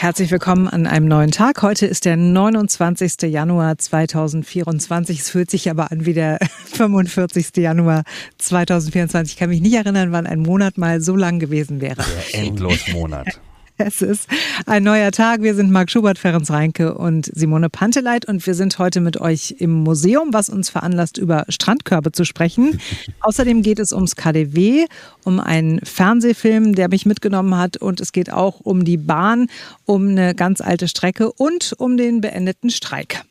Herzlich 0.00 0.30
willkommen 0.30 0.66
an 0.66 0.86
einem 0.86 1.08
neuen 1.08 1.30
Tag. 1.30 1.60
Heute 1.60 1.84
ist 1.84 2.06
der 2.06 2.16
29. 2.16 3.30
Januar 3.30 3.76
2024. 3.76 5.20
Es 5.20 5.28
fühlt 5.28 5.50
sich 5.50 5.68
aber 5.68 5.92
an 5.92 6.06
wie 6.06 6.14
der 6.14 6.38
45. 6.72 7.54
Januar 7.58 8.04
2024. 8.38 9.34
Ich 9.34 9.38
kann 9.38 9.50
mich 9.50 9.60
nicht 9.60 9.74
erinnern, 9.74 10.10
wann 10.10 10.26
ein 10.26 10.40
Monat 10.40 10.78
mal 10.78 11.02
so 11.02 11.16
lang 11.16 11.38
gewesen 11.38 11.82
wäre. 11.82 12.02
Der 12.32 12.40
Endlosmonat. 12.40 13.42
Es 13.82 14.02
ist 14.02 14.28
ein 14.66 14.82
neuer 14.82 15.10
Tag. 15.10 15.40
Wir 15.40 15.54
sind 15.54 15.70
Marc 15.70 15.90
Schubert, 15.90 16.18
Ferenc 16.18 16.50
Reinke 16.50 16.92
und 16.94 17.30
Simone 17.34 17.70
Panteleit 17.70 18.28
und 18.28 18.46
wir 18.46 18.54
sind 18.54 18.78
heute 18.78 19.00
mit 19.00 19.18
euch 19.18 19.56
im 19.58 19.70
Museum, 19.70 20.34
was 20.34 20.50
uns 20.50 20.68
veranlasst, 20.68 21.16
über 21.16 21.46
Strandkörbe 21.48 22.12
zu 22.12 22.24
sprechen. 22.24 22.78
Außerdem 23.20 23.62
geht 23.62 23.78
es 23.78 23.92
ums 23.92 24.16
KDW, 24.16 24.84
um 25.24 25.40
einen 25.40 25.80
Fernsehfilm, 25.80 26.74
der 26.74 26.90
mich 26.90 27.06
mitgenommen 27.06 27.56
hat 27.56 27.78
und 27.78 28.02
es 28.02 28.12
geht 28.12 28.30
auch 28.30 28.60
um 28.60 28.84
die 28.84 28.98
Bahn, 28.98 29.46
um 29.86 30.08
eine 30.08 30.34
ganz 30.34 30.60
alte 30.60 30.86
Strecke 30.86 31.32
und 31.32 31.74
um 31.78 31.96
den 31.96 32.20
beendeten 32.20 32.68
Streik. 32.68 33.22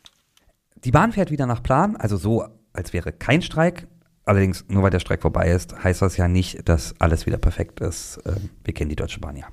Die 0.82 0.90
Bahn 0.90 1.12
fährt 1.12 1.30
wieder 1.30 1.46
nach 1.46 1.62
Plan, 1.62 1.94
also 1.94 2.16
so, 2.16 2.44
als 2.72 2.92
wäre 2.92 3.12
kein 3.12 3.42
Streik. 3.42 3.86
Allerdings, 4.24 4.64
nur 4.68 4.82
weil 4.82 4.90
der 4.90 5.00
Streik 5.00 5.22
vorbei 5.22 5.50
ist, 5.50 5.82
heißt 5.82 6.02
das 6.02 6.16
ja 6.16 6.28
nicht, 6.28 6.68
dass 6.68 6.94
alles 6.98 7.26
wieder 7.26 7.38
perfekt 7.38 7.80
ist. 7.80 8.20
Ähm, 8.26 8.50
wir 8.64 8.74
kennen 8.74 8.90
die 8.90 8.96
Deutsche 8.96 9.18
Bahn 9.18 9.36
ja. 9.36 9.46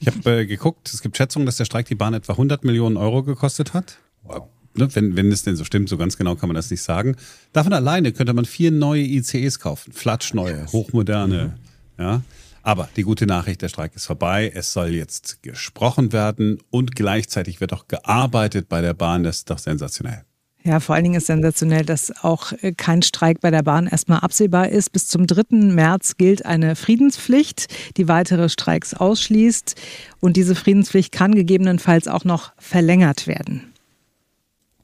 Ich 0.00 0.06
habe 0.06 0.40
äh, 0.40 0.46
geguckt, 0.46 0.92
es 0.92 1.02
gibt 1.02 1.16
Schätzungen, 1.16 1.46
dass 1.46 1.56
der 1.56 1.66
Streik 1.66 1.86
die 1.86 1.94
Bahn 1.94 2.14
etwa 2.14 2.32
100 2.32 2.64
Millionen 2.64 2.96
Euro 2.96 3.22
gekostet 3.22 3.74
hat. 3.74 3.98
Wow. 4.22 4.48
Ne, 4.74 4.88
wenn, 4.94 5.16
wenn 5.16 5.32
es 5.32 5.42
denn 5.42 5.56
so 5.56 5.64
stimmt, 5.64 5.88
so 5.88 5.96
ganz 5.96 6.16
genau 6.16 6.36
kann 6.36 6.48
man 6.48 6.54
das 6.54 6.70
nicht 6.70 6.82
sagen. 6.82 7.16
Davon 7.52 7.72
alleine 7.72 8.12
könnte 8.12 8.32
man 8.32 8.44
vier 8.44 8.70
neue 8.70 9.02
ICEs 9.02 9.58
kaufen. 9.58 9.92
Flatschneue, 9.92 10.66
hochmoderne. 10.72 11.58
Mhm. 11.96 12.02
Ja. 12.02 12.22
Aber 12.62 12.88
die 12.96 13.02
gute 13.02 13.26
Nachricht, 13.26 13.62
der 13.62 13.68
Streik 13.68 13.94
ist 13.94 14.06
vorbei. 14.06 14.52
Es 14.54 14.72
soll 14.72 14.88
jetzt 14.88 15.42
gesprochen 15.42 16.12
werden 16.12 16.58
und 16.70 16.94
gleichzeitig 16.94 17.60
wird 17.60 17.72
auch 17.72 17.88
gearbeitet 17.88 18.68
bei 18.68 18.80
der 18.80 18.94
Bahn. 18.94 19.22
Das 19.22 19.38
ist 19.38 19.50
doch 19.50 19.58
sensationell. 19.58 20.24
Ja, 20.64 20.80
vor 20.80 20.94
allen 20.94 21.04
Dingen 21.04 21.16
ist 21.16 21.26
sensationell, 21.26 21.84
dass 21.84 22.12
auch 22.24 22.52
äh, 22.52 22.72
kein 22.72 23.02
Streik 23.02 23.40
bei 23.40 23.50
der 23.50 23.62
Bahn 23.62 23.86
erstmal 23.86 24.20
absehbar 24.20 24.68
ist. 24.68 24.92
Bis 24.92 25.06
zum 25.06 25.26
3. 25.26 25.72
März 25.72 26.16
gilt 26.16 26.44
eine 26.44 26.76
Friedenspflicht, 26.76 27.68
die 27.96 28.08
weitere 28.08 28.48
Streiks 28.48 28.92
ausschließt. 28.92 29.76
Und 30.20 30.36
diese 30.36 30.54
Friedenspflicht 30.54 31.12
kann 31.12 31.34
gegebenenfalls 31.34 32.08
auch 32.08 32.24
noch 32.24 32.52
verlängert 32.58 33.26
werden. 33.26 33.72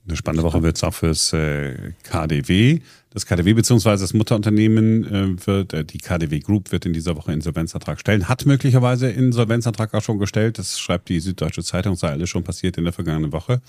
Eine 0.07 0.17
spannende 0.17 0.45
Woche 0.45 0.63
wird 0.63 0.77
es 0.77 0.85
auch 0.85 0.95
fürs 0.95 1.33
äh, 1.33 1.93
KDW. 2.03 2.81
Das 3.11 3.27
KDW 3.27 3.55
bzw. 3.55 3.91
das 3.91 4.13
Mutterunternehmen 4.13 5.05
äh, 5.05 5.47
wird, 5.47 5.93
die 5.93 5.99
KDW 5.99 6.41
Group 6.41 6.73
wird 6.73 6.85
in 6.85 6.93
dieser 6.93 7.17
Woche 7.17 7.33
Insolvenzantrag 7.33 7.99
stellen, 7.99 8.29
hat 8.29 8.45
möglicherweise 8.45 9.09
Insolvenzantrag 9.09 9.95
auch 9.95 10.03
schon 10.03 10.19
gestellt. 10.19 10.59
Das 10.59 10.79
schreibt 10.79 11.09
die 11.09 11.21
Süddeutsche 11.21 11.63
Zeitung, 11.63 11.97
sei 11.97 12.09
alles 12.09 12.29
schon 12.29 12.45
passiert 12.45 12.77
in 12.77 12.85
der 12.85 12.93
vergangenen 12.93 13.33
Woche. 13.33 13.63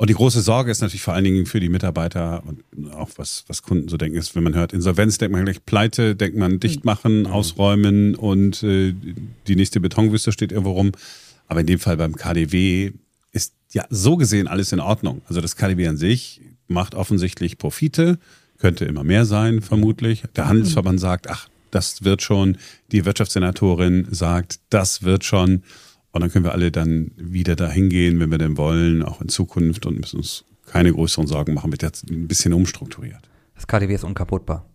Und 0.00 0.08
die 0.08 0.14
große 0.14 0.42
Sorge 0.42 0.70
ist 0.70 0.80
natürlich 0.80 1.02
vor 1.02 1.14
allen 1.14 1.24
Dingen 1.24 1.44
für 1.44 1.58
die 1.58 1.68
Mitarbeiter 1.68 2.44
und 2.46 2.92
auch 2.92 3.10
was, 3.16 3.44
was 3.48 3.62
Kunden 3.62 3.88
so 3.88 3.96
denken, 3.96 4.16
ist, 4.16 4.36
wenn 4.36 4.44
man 4.44 4.54
hört 4.54 4.72
Insolvenz, 4.72 5.18
denkt 5.18 5.32
man 5.32 5.44
gleich 5.44 5.66
Pleite, 5.66 6.14
denkt 6.14 6.38
man 6.38 6.60
dicht 6.60 6.84
machen, 6.84 7.20
mhm. 7.20 7.26
ausräumen 7.26 8.14
und 8.14 8.62
äh, 8.62 8.94
die 9.48 9.56
nächste 9.56 9.80
Betonwüste 9.80 10.30
steht 10.30 10.52
irgendwo 10.52 10.70
rum. 10.70 10.92
Aber 11.48 11.60
in 11.60 11.66
dem 11.66 11.80
Fall 11.80 11.96
beim 11.96 12.14
KDW 12.14 12.92
ist 13.32 13.54
ja 13.72 13.86
so 13.90 14.16
gesehen 14.16 14.46
alles 14.46 14.70
in 14.70 14.78
Ordnung. 14.78 15.22
Also 15.26 15.40
das 15.40 15.56
KDW 15.56 15.88
an 15.88 15.96
sich 15.96 16.42
macht 16.68 16.94
offensichtlich 16.94 17.58
Profite, 17.58 18.20
könnte 18.58 18.84
immer 18.84 19.02
mehr 19.02 19.24
sein, 19.24 19.62
vermutlich. 19.62 20.22
Der 20.36 20.46
Handelsverband 20.46 21.00
sagt, 21.00 21.28
ach, 21.28 21.48
das 21.72 22.04
wird 22.04 22.22
schon. 22.22 22.56
Die 22.92 23.04
Wirtschaftssenatorin 23.04 24.06
sagt, 24.12 24.60
das 24.70 25.02
wird 25.02 25.24
schon. 25.24 25.64
Und 26.18 26.22
dann 26.22 26.32
können 26.32 26.46
wir 26.46 26.52
alle 26.52 26.72
dann 26.72 27.12
wieder 27.16 27.54
dahin 27.54 27.90
gehen, 27.90 28.18
wenn 28.18 28.32
wir 28.32 28.38
denn 28.38 28.56
wollen, 28.56 29.04
auch 29.04 29.20
in 29.20 29.28
Zukunft 29.28 29.86
und 29.86 30.00
müssen 30.00 30.16
uns 30.16 30.44
keine 30.66 30.92
größeren 30.92 31.28
Sorgen 31.28 31.54
machen, 31.54 31.70
wird 31.70 31.82
jetzt 31.82 32.10
ein 32.10 32.26
bisschen 32.26 32.52
umstrukturiert. 32.52 33.20
Das 33.54 33.68
KDW 33.68 33.94
ist 33.94 34.02
unkaputtbar. 34.02 34.66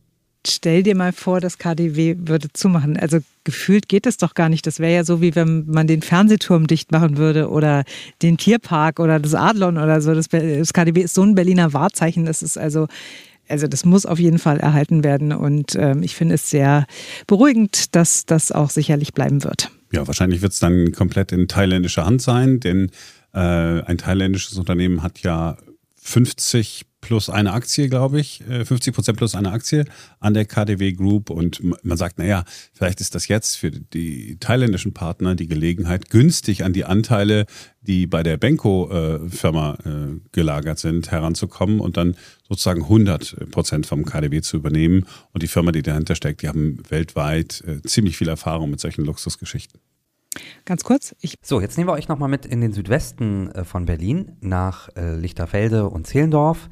Stell 0.47 0.83
dir 0.83 0.95
mal 0.95 1.11
vor, 1.11 1.41
das 1.41 1.57
KDW 1.57 2.15
würde 2.17 2.47
zumachen. 2.53 2.95
Also 2.95 3.19
gefühlt 3.43 3.89
geht 3.89 4.05
es 4.05 4.15
doch 4.15 4.35
gar 4.35 4.47
nicht. 4.47 4.65
Das 4.65 4.79
wäre 4.79 4.93
ja 4.93 5.03
so, 5.03 5.19
wie 5.19 5.35
wenn 5.35 5.65
man 5.65 5.85
den 5.85 6.01
Fernsehturm 6.01 6.65
dicht 6.65 6.93
machen 6.93 7.17
würde 7.17 7.49
oder 7.49 7.83
den 8.21 8.37
Tierpark 8.37 9.01
oder 9.01 9.19
das 9.19 9.35
Adlon 9.35 9.77
oder 9.77 9.99
so. 9.99 10.13
Das, 10.13 10.29
das 10.29 10.71
KDW 10.71 11.01
ist 11.01 11.13
so 11.13 11.23
ein 11.23 11.35
Berliner 11.35 11.73
Wahrzeichen. 11.73 12.23
Das 12.23 12.41
ist 12.41 12.57
also 12.57 12.87
also 13.49 13.67
das 13.67 13.83
muss 13.83 14.05
auf 14.05 14.17
jeden 14.17 14.39
Fall 14.39 14.61
erhalten 14.61 15.03
werden 15.03 15.33
und 15.33 15.75
ähm, 15.75 16.03
ich 16.03 16.15
finde 16.15 16.35
es 16.35 16.49
sehr 16.49 16.85
beruhigend, 17.27 17.93
dass 17.93 18.25
das 18.25 18.53
auch 18.53 18.69
sicherlich 18.69 19.13
bleiben 19.13 19.43
wird. 19.43 19.69
Ja, 19.93 20.07
wahrscheinlich 20.07 20.41
wird 20.41 20.53
es 20.53 20.59
dann 20.59 20.91
komplett 20.91 21.31
in 21.31 21.47
thailändischer 21.47 22.05
Hand 22.05 22.21
sein, 22.21 22.59
denn 22.59 22.89
äh, 23.33 23.37
ein 23.39 23.97
thailändisches 23.99 24.57
Unternehmen 24.57 25.03
hat 25.03 25.19
ja 25.19 25.55
50 26.01 26.85
plus 27.03 27.29
eine 27.29 27.51
Aktie, 27.51 27.89
glaube 27.89 28.19
ich, 28.21 28.41
50 28.47 28.87
äh, 28.87 28.91
Prozent 28.95 29.17
plus 29.17 29.35
eine 29.35 29.51
Aktie 29.51 29.83
an 30.21 30.33
der 30.33 30.45
KDW 30.45 30.93
Group. 30.93 31.29
Und 31.29 31.61
man 31.83 31.97
sagt, 31.97 32.17
naja, 32.17 32.45
vielleicht 32.73 33.01
ist 33.01 33.13
das 33.13 33.27
jetzt 33.27 33.57
für 33.57 33.71
die 33.71 34.37
thailändischen 34.39 34.93
Partner 34.93 35.35
die 35.35 35.47
Gelegenheit, 35.47 36.09
günstig 36.09 36.63
an 36.63 36.71
die 36.71 36.85
Anteile, 36.85 37.45
die 37.81 38.07
bei 38.07 38.23
der 38.23 38.37
Benko-Firma 38.37 39.77
äh, 39.85 39.89
äh, 39.89 40.19
gelagert 40.31 40.79
sind, 40.79 41.11
heranzukommen 41.11 41.81
und 41.81 41.97
dann 41.97 42.15
sozusagen 42.47 42.83
100 42.83 43.51
Prozent 43.51 43.85
vom 43.85 44.05
KDW 44.05 44.41
zu 44.41 44.55
übernehmen. 44.55 45.05
Und 45.33 45.43
die 45.43 45.47
Firma, 45.47 45.73
die 45.73 45.81
dahinter 45.81 46.15
steckt, 46.15 46.41
die 46.41 46.47
haben 46.47 46.79
weltweit 46.89 47.63
ziemlich 47.85 48.15
viel 48.15 48.29
Erfahrung 48.29 48.69
mit 48.71 48.79
solchen 48.79 49.03
Luxusgeschichten. 49.03 49.79
Ganz 50.65 50.83
kurz. 50.83 51.15
So, 51.41 51.61
jetzt 51.61 51.77
nehmen 51.77 51.89
wir 51.89 51.93
euch 51.93 52.07
nochmal 52.07 52.29
mit 52.29 52.45
in 52.45 52.61
den 52.61 52.73
Südwesten 52.73 53.51
äh, 53.51 53.63
von 53.63 53.85
Berlin, 53.85 54.37
nach 54.41 54.89
äh, 54.95 55.15
Lichterfelde 55.15 55.89
und 55.89 56.07
Zehlendorf. 56.07 56.69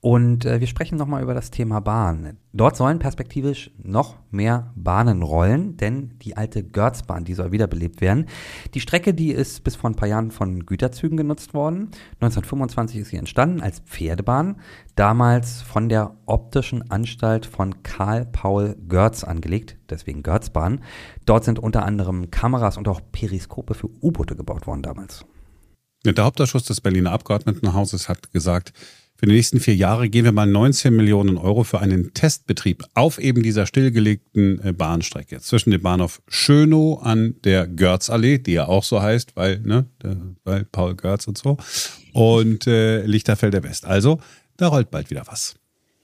Und 0.00 0.44
äh, 0.44 0.60
wir 0.60 0.66
sprechen 0.66 0.98
nochmal 0.98 1.22
über 1.22 1.34
das 1.34 1.50
Thema 1.50 1.80
Bahn. 1.80 2.36
Dort 2.52 2.76
sollen 2.76 2.98
perspektivisch 2.98 3.70
noch 3.82 4.16
mehr 4.30 4.72
Bahnen 4.76 5.22
rollen, 5.22 5.76
denn 5.76 6.14
die 6.22 6.36
alte 6.36 6.62
Görzbahn, 6.62 7.24
die 7.24 7.34
soll 7.34 7.50
wiederbelebt 7.50 8.00
werden. 8.00 8.26
Die 8.74 8.80
Strecke, 8.80 9.14
die 9.14 9.32
ist 9.32 9.64
bis 9.64 9.74
vor 9.74 9.90
ein 9.90 9.96
paar 9.96 10.08
Jahren 10.08 10.30
von 10.30 10.64
Güterzügen 10.64 11.16
genutzt 11.16 11.54
worden. 11.54 11.90
1925 12.20 13.00
ist 13.00 13.08
sie 13.08 13.16
entstanden 13.16 13.60
als 13.60 13.80
Pferdebahn, 13.80 14.56
damals 14.94 15.62
von 15.62 15.88
der 15.88 16.16
Optischen 16.26 16.90
Anstalt 16.90 17.46
von 17.46 17.82
Karl 17.82 18.26
Paul 18.26 18.76
Görz 18.88 19.24
angelegt, 19.24 19.76
deswegen 19.90 20.22
Görzbahn. 20.22 20.82
Dort 21.24 21.44
sind 21.44 21.58
unter 21.58 21.84
anderem 21.84 22.30
Kameras 22.30 22.76
und 22.76 22.86
auch 22.86 23.00
Periskope 23.12 23.74
für 23.74 23.88
U-Boote 24.02 24.36
gebaut 24.36 24.66
worden 24.66 24.82
damals. 24.82 25.24
Der 26.04 26.24
Hauptausschuss 26.24 26.64
des 26.64 26.80
Berliner 26.80 27.12
Abgeordnetenhauses 27.12 28.08
hat 28.08 28.32
gesagt, 28.32 28.72
für 29.18 29.26
die 29.26 29.32
nächsten 29.32 29.60
vier 29.60 29.74
Jahre 29.74 30.08
gehen 30.08 30.24
wir 30.24 30.32
mal 30.32 30.46
19 30.46 30.94
Millionen 30.94 31.38
Euro 31.38 31.64
für 31.64 31.80
einen 31.80 32.12
Testbetrieb 32.12 32.84
auf 32.94 33.18
eben 33.18 33.42
dieser 33.42 33.66
stillgelegten 33.66 34.60
äh, 34.62 34.72
Bahnstrecke 34.72 35.40
zwischen 35.40 35.70
dem 35.70 35.82
Bahnhof 35.82 36.20
Schönow 36.28 37.02
an 37.02 37.34
der 37.44 37.66
Görzallee, 37.66 38.38
die 38.38 38.52
ja 38.52 38.68
auch 38.68 38.84
so 38.84 39.00
heißt, 39.00 39.34
weil, 39.36 39.60
ne, 39.60 39.86
weil 40.44 40.64
Paul 40.64 40.94
Görz 40.94 41.26
und 41.26 41.38
so, 41.38 41.56
und 42.12 42.66
äh, 42.66 43.04
Lichterfelder 43.06 43.62
West. 43.62 43.86
Also, 43.86 44.20
da 44.56 44.68
rollt 44.68 44.90
bald 44.90 45.10
wieder 45.10 45.26
was. 45.26 45.56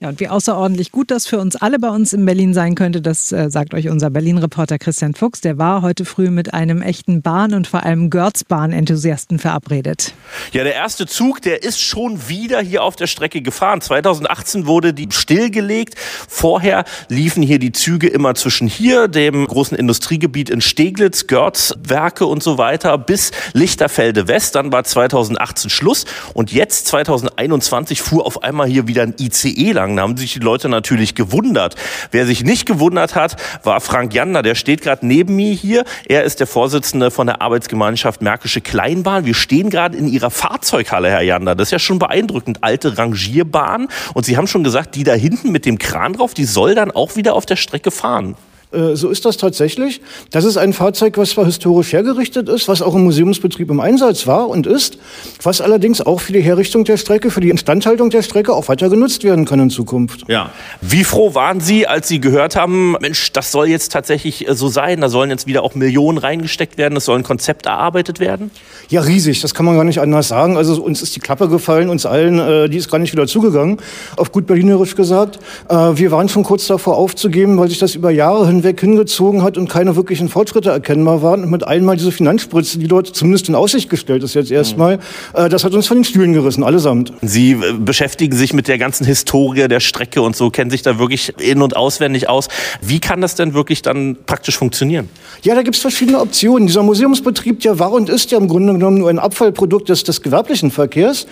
Ja, 0.03 0.09
und 0.09 0.19
wie 0.19 0.27
außerordentlich 0.27 0.91
gut 0.91 1.11
das 1.11 1.27
für 1.27 1.39
uns 1.39 1.55
alle 1.55 1.79
bei 1.79 1.87
uns 1.87 2.11
in 2.11 2.25
Berlin 2.25 2.53
sein 2.53 2.75
könnte, 2.75 3.01
das 3.01 3.31
äh, 3.31 3.49
sagt 3.49 3.73
euch 3.73 3.87
unser 3.87 4.09
Berlin-Reporter 4.09 4.77
Christian 4.77 5.13
Fuchs. 5.13 5.39
Der 5.39 5.57
war 5.57 5.81
heute 5.81 6.03
früh 6.03 6.29
mit 6.29 6.53
einem 6.53 6.81
echten 6.81 7.21
Bahn- 7.21 7.53
und 7.53 7.67
vor 7.67 7.83
allem 7.83 8.09
Görzbahn-Enthusiasten 8.09 9.39
verabredet. 9.39 10.13
Ja, 10.51 10.65
der 10.65 10.75
erste 10.75 11.05
Zug, 11.05 11.41
der 11.41 11.63
ist 11.63 11.79
schon 11.79 12.27
wieder 12.27 12.59
hier 12.59 12.83
auf 12.83 12.97
der 12.97 13.07
Strecke 13.07 13.41
gefahren. 13.41 13.79
2018 13.79 14.67
wurde 14.67 14.93
die 14.93 15.07
stillgelegt. 15.09 15.95
Vorher 16.27 16.83
liefen 17.07 17.41
hier 17.41 17.59
die 17.59 17.71
Züge 17.71 18.09
immer 18.09 18.35
zwischen 18.35 18.67
hier, 18.67 19.07
dem 19.07 19.47
großen 19.47 19.77
Industriegebiet 19.77 20.49
in 20.49 20.59
Steglitz, 20.59 21.27
Görzwerke 21.27 22.25
und 22.25 22.43
so 22.43 22.57
weiter, 22.57 22.97
bis 22.97 23.31
Lichterfelde 23.53 24.27
West. 24.27 24.55
Dann 24.55 24.73
war 24.73 24.83
2018 24.83 25.69
Schluss. 25.69 26.03
Und 26.33 26.51
jetzt, 26.51 26.87
2021, 26.87 28.01
fuhr 28.01 28.25
auf 28.25 28.43
einmal 28.43 28.67
hier 28.67 28.89
wieder 28.89 29.03
ein 29.03 29.15
ICE 29.17 29.71
lang 29.71 29.92
gegangen. 29.93 29.97
Da 29.97 30.03
haben 30.03 30.17
sich 30.17 30.33
die 30.33 30.39
Leute 30.39 30.69
natürlich 30.69 31.15
gewundert. 31.15 31.75
Wer 32.11 32.25
sich 32.25 32.43
nicht 32.43 32.65
gewundert 32.65 33.15
hat, 33.15 33.35
war 33.63 33.81
Frank 33.81 34.13
Jander. 34.13 34.41
Der 34.41 34.55
steht 34.55 34.81
gerade 34.81 35.05
neben 35.05 35.35
mir 35.35 35.53
hier. 35.53 35.83
Er 36.07 36.23
ist 36.23 36.39
der 36.39 36.47
Vorsitzende 36.47 37.11
von 37.11 37.27
der 37.27 37.41
Arbeitsgemeinschaft 37.41 38.21
Märkische 38.21 38.61
Kleinbahn. 38.61 39.25
Wir 39.25 39.33
stehen 39.33 39.69
gerade 39.69 39.97
in 39.97 40.07
Ihrer 40.07 40.31
Fahrzeughalle, 40.31 41.09
Herr 41.09 41.21
Jander. 41.21 41.55
Das 41.55 41.67
ist 41.67 41.71
ja 41.71 41.79
schon 41.79 41.99
beeindruckend. 41.99 42.59
Alte 42.61 42.97
Rangierbahn. 42.97 43.87
Und 44.13 44.25
Sie 44.25 44.37
haben 44.37 44.47
schon 44.47 44.63
gesagt, 44.63 44.95
die 44.95 45.03
da 45.03 45.13
hinten 45.13 45.51
mit 45.51 45.65
dem 45.65 45.77
Kran 45.77 46.13
drauf, 46.13 46.33
die 46.33 46.45
soll 46.45 46.75
dann 46.75 46.91
auch 46.91 47.15
wieder 47.15 47.33
auf 47.35 47.45
der 47.45 47.55
Strecke 47.55 47.91
fahren. 47.91 48.35
Äh, 48.73 48.95
so 48.95 49.09
ist 49.09 49.25
das 49.25 49.37
tatsächlich. 49.37 50.01
Das 50.31 50.45
ist 50.45 50.57
ein 50.57 50.73
Fahrzeug, 50.73 51.17
was 51.17 51.31
zwar 51.31 51.45
historisch 51.45 51.93
hergerichtet 51.93 52.49
ist, 52.49 52.67
was 52.67 52.81
auch 52.81 52.95
im 52.95 53.03
Museumsbetrieb 53.03 53.69
im 53.69 53.79
Einsatz 53.79 54.27
war 54.27 54.49
und 54.49 54.67
ist, 54.67 54.97
was 55.41 55.61
allerdings 55.61 56.01
auch 56.01 56.19
für 56.19 56.33
die 56.33 56.41
Herrichtung 56.41 56.83
der 56.83 56.97
Strecke, 56.97 57.29
für 57.31 57.41
die 57.41 57.49
Instandhaltung 57.49 58.09
der 58.09 58.21
Strecke 58.23 58.53
auch 58.53 58.67
weiter 58.67 58.89
genutzt 58.89 59.23
werden 59.23 59.45
kann 59.45 59.59
in 59.59 59.69
Zukunft. 59.69 60.23
Ja. 60.27 60.49
Wie 60.81 61.03
froh 61.03 61.35
waren 61.35 61.59
Sie, 61.59 61.87
als 61.87 62.07
Sie 62.07 62.19
gehört 62.19 62.55
haben, 62.55 62.95
Mensch, 62.99 63.31
das 63.31 63.51
soll 63.51 63.67
jetzt 63.67 63.91
tatsächlich 63.91 64.47
äh, 64.47 64.55
so 64.55 64.67
sein, 64.67 65.01
da 65.01 65.09
sollen 65.09 65.29
jetzt 65.29 65.47
wieder 65.47 65.63
auch 65.63 65.75
Millionen 65.75 66.17
reingesteckt 66.17 66.77
werden, 66.77 66.97
es 66.97 67.05
soll 67.05 67.17
ein 67.17 67.23
Konzept 67.23 67.65
erarbeitet 67.65 68.19
werden? 68.19 68.51
Ja, 68.89 69.01
riesig, 69.01 69.41
das 69.41 69.53
kann 69.53 69.65
man 69.65 69.75
gar 69.75 69.83
nicht 69.83 69.99
anders 69.99 70.27
sagen. 70.27 70.57
Also 70.57 70.81
uns 70.81 71.01
ist 71.01 71.15
die 71.15 71.19
Klappe 71.19 71.47
gefallen, 71.47 71.89
uns 71.89 72.05
allen, 72.05 72.39
äh, 72.39 72.69
die 72.69 72.77
ist 72.77 72.89
gar 72.89 72.99
nicht 72.99 73.13
wieder 73.13 73.27
zugegangen, 73.27 73.77
auf 74.17 74.31
gut 74.31 74.47
berlinerisch 74.47 74.95
gesagt. 74.95 75.39
Äh, 75.69 75.75
wir 75.75 76.11
waren 76.11 76.29
schon 76.29 76.43
kurz 76.43 76.67
davor 76.67 76.97
aufzugeben, 76.97 77.57
weil 77.57 77.69
sich 77.69 77.79
das 77.79 77.95
über 77.95 78.11
Jahre 78.11 78.47
hinweg 78.63 78.79
hingezogen 78.79 79.43
hat 79.43 79.57
und 79.57 79.67
keine 79.67 79.95
wirklichen 79.95 80.29
Fortschritte 80.29 80.69
erkennbar 80.69 81.21
waren. 81.21 81.43
Und 81.43 81.51
mit 81.51 81.67
einmal 81.67 81.97
diese 81.97 82.11
Finanzspritze, 82.11 82.79
die 82.79 82.87
dort 82.87 83.07
zumindest 83.07 83.49
in 83.49 83.55
Aussicht 83.55 83.89
gestellt 83.89 84.23
ist 84.23 84.33
jetzt 84.33 84.51
erstmal, 84.51 84.99
äh, 85.33 85.49
das 85.49 85.63
hat 85.63 85.73
uns 85.73 85.87
von 85.87 85.97
den 85.97 86.03
Stühlen 86.03 86.33
gerissen, 86.33 86.63
allesamt. 86.63 87.13
Sie 87.21 87.51
äh, 87.51 87.73
beschäftigen 87.77 88.35
sich 88.35 88.53
mit 88.53 88.67
der 88.67 88.77
ganzen 88.77 89.05
Historie 89.05 89.67
der 89.67 89.81
Strecke 89.81 90.21
und 90.21 90.35
so, 90.35 90.49
kennen 90.49 90.71
sich 90.71 90.81
da 90.81 90.97
wirklich 90.97 91.33
in- 91.39 91.61
und 91.61 91.75
auswendig 91.75 92.29
aus. 92.29 92.47
Wie 92.81 92.99
kann 92.99 93.21
das 93.21 93.35
denn 93.35 93.53
wirklich 93.53 93.81
dann 93.81 94.17
praktisch 94.25 94.57
funktionieren? 94.57 95.09
Ja, 95.41 95.55
da 95.55 95.61
gibt's 95.61 95.79
verschiedene 95.79 96.19
Optionen. 96.19 96.67
Dieser 96.67 96.83
Museumsbetrieb, 96.83 97.59
der 97.61 97.79
war 97.79 97.91
und 97.91 98.09
ist 98.09 98.31
ja 98.31 98.37
im 98.37 98.47
Grunde 98.47 98.73
genommen 98.73 98.99
nur 98.99 99.09
ein 99.09 99.19
Abfallprodukt 99.19 99.89
des, 99.89 100.03
des 100.03 100.21
gewerblichen 100.21 100.71
Verkehrs. 100.71 101.27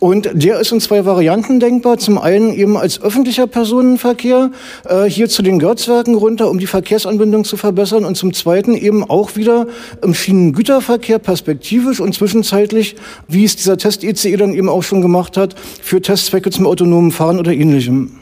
Und 0.00 0.28
der 0.32 0.58
ist 0.58 0.72
in 0.72 0.80
zwei 0.80 1.04
Varianten 1.04 1.60
denkbar. 1.60 1.98
Zum 1.98 2.18
einen 2.18 2.52
eben 2.52 2.76
als 2.76 3.00
öffentlicher 3.00 3.46
Personenverkehr 3.46 4.50
äh, 4.88 5.04
hier 5.04 5.28
zu 5.28 5.42
den 5.42 5.60
Görzwerken 5.60 6.14
runter, 6.14 6.50
um 6.50 6.58
die 6.58 6.66
Verkehrsanbindung 6.72 7.44
zu 7.44 7.56
verbessern. 7.56 8.04
Und 8.04 8.16
zum 8.16 8.32
zweiten 8.32 8.74
eben 8.74 9.04
auch 9.08 9.36
wieder 9.36 9.66
im 10.02 10.14
Schienengüterverkehr 10.14 11.18
perspektivisch 11.18 12.00
und 12.00 12.14
zwischenzeitlich, 12.14 12.96
wie 13.28 13.44
es 13.44 13.56
dieser 13.56 13.76
Test-ECE 13.76 14.36
dann 14.36 14.54
eben 14.54 14.68
auch 14.68 14.82
schon 14.82 15.02
gemacht 15.02 15.36
hat, 15.36 15.54
für 15.58 16.00
Testzwecke 16.00 16.50
zum 16.50 16.66
autonomen 16.66 17.12
Fahren 17.12 17.38
oder 17.38 17.52
ähnlichem. 17.52 18.12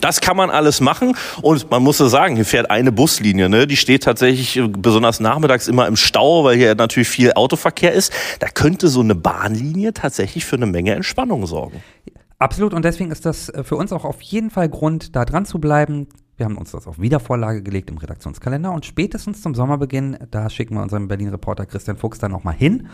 Das 0.00 0.20
kann 0.20 0.36
man 0.36 0.50
alles 0.50 0.80
machen 0.80 1.14
und 1.42 1.70
man 1.70 1.82
muss 1.82 1.98
so 1.98 2.08
sagen, 2.08 2.36
hier 2.36 2.44
fährt 2.44 2.70
eine 2.70 2.92
Buslinie, 2.92 3.48
ne? 3.48 3.66
die 3.66 3.76
steht 3.76 4.02
tatsächlich 4.02 4.56
äh, 4.56 4.66
besonders 4.66 5.20
nachmittags 5.20 5.68
immer 5.68 5.86
im 5.86 5.96
Stau, 5.96 6.44
weil 6.44 6.56
hier 6.56 6.74
natürlich 6.74 7.08
viel 7.08 7.32
Autoverkehr 7.34 7.92
ist. 7.92 8.12
Da 8.40 8.48
könnte 8.48 8.88
so 8.88 9.00
eine 9.00 9.14
Bahnlinie 9.14 9.92
tatsächlich 9.92 10.44
für 10.44 10.56
eine 10.56 10.66
Menge 10.66 10.94
Entspannung 10.94 11.46
sorgen. 11.46 11.82
Absolut, 12.38 12.72
und 12.72 12.84
deswegen 12.84 13.10
ist 13.10 13.26
das 13.26 13.48
äh, 13.48 13.64
für 13.64 13.76
uns 13.76 13.92
auch 13.92 14.04
auf 14.04 14.22
jeden 14.22 14.50
Fall 14.50 14.68
Grund, 14.68 15.14
da 15.14 15.24
dran 15.24 15.44
zu 15.44 15.58
bleiben. 15.58 16.06
Wir 16.38 16.46
haben 16.46 16.56
uns 16.56 16.70
das 16.70 16.86
auf 16.86 17.00
Wiedervorlage 17.00 17.62
gelegt 17.62 17.90
im 17.90 17.98
Redaktionskalender 17.98 18.72
und 18.72 18.86
spätestens 18.86 19.42
zum 19.42 19.56
Sommerbeginn, 19.56 20.16
da 20.30 20.48
schicken 20.48 20.76
wir 20.76 20.82
unseren 20.82 21.08
Berlin-Reporter 21.08 21.66
Christian 21.66 21.96
Fuchs 21.96 22.20
dann 22.20 22.30
nochmal 22.30 22.54
hin 22.54 22.86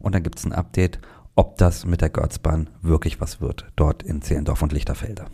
und 0.00 0.16
dann 0.16 0.24
gibt 0.24 0.40
es 0.40 0.44
ein 0.44 0.52
Update, 0.52 0.98
ob 1.36 1.56
das 1.58 1.86
mit 1.86 2.00
der 2.00 2.10
Görzbahn 2.10 2.68
wirklich 2.82 3.20
was 3.20 3.40
wird, 3.40 3.66
dort 3.76 4.02
in 4.02 4.20
Zehlendorf 4.20 4.62
und 4.62 4.72
Lichterfelde. 4.72 5.26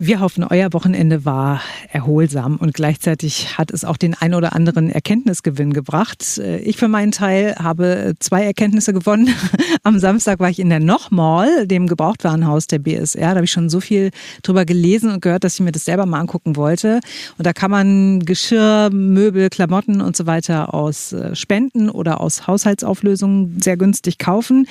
Wir 0.00 0.20
hoffen, 0.20 0.44
euer 0.44 0.72
Wochenende 0.74 1.24
war 1.24 1.60
erholsam 1.90 2.58
und 2.58 2.72
gleichzeitig 2.72 3.58
hat 3.58 3.72
es 3.72 3.84
auch 3.84 3.96
den 3.96 4.14
ein 4.14 4.32
oder 4.32 4.54
anderen 4.54 4.90
Erkenntnisgewinn 4.90 5.72
gebracht. 5.72 6.40
Ich 6.62 6.76
für 6.76 6.86
meinen 6.86 7.10
Teil 7.10 7.56
habe 7.58 8.14
zwei 8.20 8.44
Erkenntnisse 8.44 8.92
gewonnen. 8.92 9.28
Am 9.82 9.98
Samstag 9.98 10.38
war 10.38 10.50
ich 10.50 10.60
in 10.60 10.68
der 10.68 10.78
Nochmall, 10.78 11.66
dem 11.66 11.88
Gebrauchtwarenhaus 11.88 12.68
der 12.68 12.78
BSR. 12.78 13.30
Da 13.30 13.34
habe 13.34 13.44
ich 13.46 13.50
schon 13.50 13.68
so 13.68 13.80
viel 13.80 14.12
drüber 14.44 14.64
gelesen 14.64 15.10
und 15.10 15.20
gehört, 15.20 15.42
dass 15.42 15.54
ich 15.54 15.60
mir 15.62 15.72
das 15.72 15.84
selber 15.84 16.06
mal 16.06 16.20
angucken 16.20 16.54
wollte. 16.54 17.00
Und 17.36 17.44
da 17.44 17.52
kann 17.52 17.72
man 17.72 18.20
Geschirr, 18.20 18.90
Möbel, 18.92 19.50
Klamotten 19.50 20.00
und 20.00 20.16
so 20.16 20.26
weiter 20.26 20.74
aus 20.74 21.12
äh, 21.12 21.34
Spenden 21.34 21.90
oder 21.90 22.20
aus 22.20 22.46
Haushaltsauflösungen 22.46 23.60
sehr 23.60 23.76
günstig 23.76 24.18
kaufen. 24.18 24.68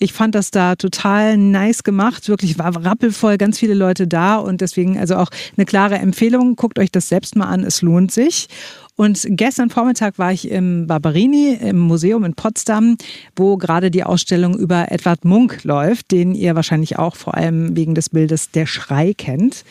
Ich 0.00 0.12
fand 0.12 0.34
das 0.34 0.50
da 0.50 0.74
total 0.74 1.36
nice 1.36 1.84
gemacht. 1.84 2.28
Wirklich 2.28 2.58
war 2.58 2.74
rappelvoll, 2.84 3.38
ganz 3.38 3.60
viele 3.60 3.74
Leute 3.74 4.08
da 4.08 4.34
und 4.36 4.63
deswegen 4.64 4.98
also 4.98 5.16
auch 5.16 5.28
eine 5.56 5.66
klare 5.66 5.96
Empfehlung. 5.96 6.56
Guckt 6.56 6.78
euch 6.78 6.90
das 6.90 7.08
selbst 7.08 7.36
mal 7.36 7.46
an, 7.46 7.64
es 7.64 7.82
lohnt 7.82 8.10
sich. 8.10 8.48
Und 8.96 9.26
gestern 9.28 9.70
Vormittag 9.70 10.18
war 10.18 10.32
ich 10.32 10.48
im 10.50 10.86
Barberini 10.86 11.58
im 11.60 11.78
Museum 11.78 12.24
in 12.24 12.34
Potsdam, 12.34 12.96
wo 13.34 13.56
gerade 13.56 13.90
die 13.90 14.04
Ausstellung 14.04 14.56
über 14.56 14.92
Edward 14.92 15.24
Munk 15.24 15.64
läuft, 15.64 16.12
den 16.12 16.34
ihr 16.34 16.54
wahrscheinlich 16.54 16.96
auch 16.96 17.16
vor 17.16 17.34
allem 17.34 17.76
wegen 17.76 17.96
des 17.96 18.10
Bildes 18.10 18.52
Der 18.52 18.66
Schrei 18.66 19.12
kennt. 19.12 19.64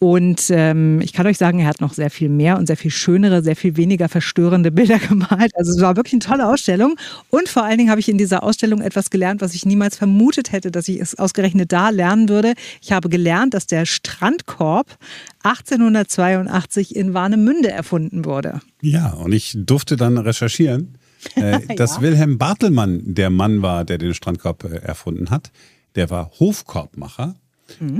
Und 0.00 0.50
ähm, 0.50 1.00
ich 1.00 1.12
kann 1.12 1.26
euch 1.26 1.38
sagen, 1.38 1.60
er 1.60 1.66
hat 1.66 1.80
noch 1.80 1.94
sehr 1.94 2.10
viel 2.10 2.28
mehr 2.28 2.58
und 2.58 2.66
sehr 2.66 2.76
viel 2.76 2.90
schönere, 2.90 3.42
sehr 3.42 3.56
viel 3.56 3.76
weniger 3.76 4.08
verstörende 4.08 4.70
Bilder 4.70 4.98
gemalt. 5.08 5.52
Also 5.56 5.72
es 5.72 5.80
war 5.80 5.96
wirklich 5.96 6.14
eine 6.14 6.20
tolle 6.20 6.48
Ausstellung. 6.48 6.96
Und 7.30 7.48
vor 7.48 7.64
allen 7.64 7.78
Dingen 7.78 7.90
habe 7.90 8.00
ich 8.00 8.08
in 8.08 8.18
dieser 8.18 8.42
Ausstellung 8.42 8.80
etwas 8.82 9.10
gelernt, 9.10 9.40
was 9.40 9.54
ich 9.54 9.64
niemals 9.64 9.96
vermutet 9.96 10.52
hätte, 10.52 10.70
dass 10.70 10.88
ich 10.88 11.00
es 11.00 11.18
ausgerechnet 11.18 11.72
da 11.72 11.88
lernen 11.90 12.28
würde. 12.28 12.54
Ich 12.82 12.92
habe 12.92 13.08
gelernt, 13.08 13.54
dass 13.54 13.66
der 13.66 13.86
Strandkorb 13.86 14.98
1882 15.42 16.94
in 16.96 17.14
Warnemünde 17.14 17.70
erfunden 17.70 18.24
wurde. 18.24 18.60
Ja, 18.82 19.12
und 19.12 19.32
ich 19.32 19.54
durfte 19.56 19.96
dann 19.96 20.18
recherchieren, 20.18 20.98
äh, 21.36 21.74
dass 21.76 21.96
Ja. 21.96 22.02
Wilhelm 22.02 22.36
Bartelmann 22.38 23.14
der 23.14 23.30
Mann 23.30 23.62
war, 23.62 23.84
der 23.84 23.98
den 23.98 24.12
Strandkorb 24.14 24.64
äh, 24.64 24.76
erfunden 24.78 25.30
hat. 25.30 25.50
Der 25.94 26.10
war 26.10 26.30
Hofkorbmacher. 26.38 27.36